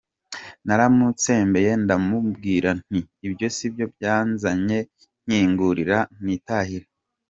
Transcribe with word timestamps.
Naramutsembeye 0.65 1.71
ndamubwira 1.83 2.69
nti: 2.83 2.99
“ibyo 3.27 3.47
sibyo 3.55 3.85
byanzanye, 3.93 4.77
nkingurira 5.25 5.99
nitahire”. 6.23 6.87